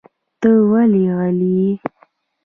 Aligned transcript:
ته 0.39 0.49
ولې 0.69 1.03
غلی 1.17 1.51
یې؟ 1.59 1.71